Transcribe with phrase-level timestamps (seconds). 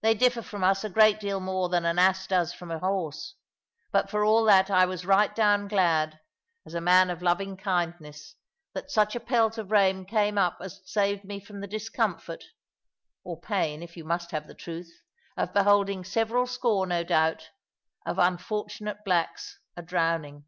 [0.00, 3.36] They differ from us a great deal more than an ass does from a horse;
[3.92, 6.18] but for all that I was right down glad
[6.66, 8.34] as a man of loving kindness
[8.74, 12.42] that such a pelt of rain came up as saved me from the discomfort
[13.22, 14.90] or pain, if you must have the truth
[15.36, 17.50] of beholding several score, no doubt,
[18.04, 20.44] of unfortunate blacks a drowning.